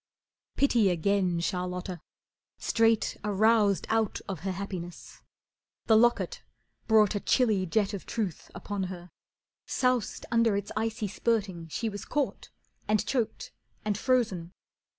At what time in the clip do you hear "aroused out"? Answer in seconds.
3.23-4.19